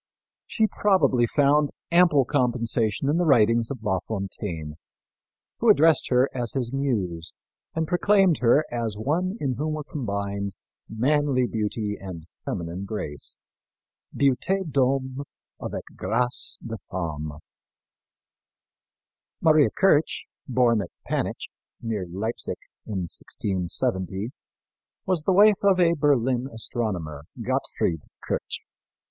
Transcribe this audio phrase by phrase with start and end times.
[0.47, 4.73] She probably found ample compensation in the writings of La Fontaine,
[5.59, 7.33] who addressed her as his muse
[7.75, 10.53] and proclaimed her as one in whom were combined
[10.89, 13.37] manly beauty and feminine grace
[14.11, 15.21] beauté d'homme
[15.61, 17.33] avec grace de femme.
[19.39, 21.47] Maria Kirch, born at Panitch,
[21.79, 22.57] near Leipsic,
[22.87, 24.31] in 1670,
[25.05, 28.61] was the wife of a Berlin astronomer, Gottfried Kirch.